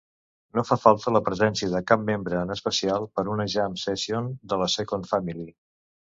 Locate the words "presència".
1.27-1.69